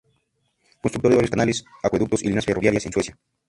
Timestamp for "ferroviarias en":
2.47-2.91